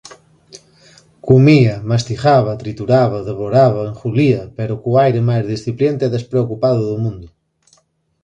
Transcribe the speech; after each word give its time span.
Comía, 1.27 1.75
mastigaba, 1.91 2.59
trituraba, 2.61 3.19
devoraba, 3.29 3.81
engulía, 3.91 4.41
pero 4.57 4.73
co 4.81 4.89
aire 5.05 5.21
máis 5.29 5.43
displicente 5.53 6.03
e 6.05 6.13
despreocupado 6.15 6.81
do 6.89 6.97
mundo. 7.03 7.27